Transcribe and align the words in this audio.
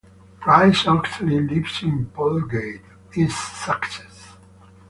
Rice-Oxley 0.47 1.41
lives 1.41 1.83
in 1.83 2.07
Polegate, 2.07 2.81
East 3.15 3.37
Sussex. 3.63 4.35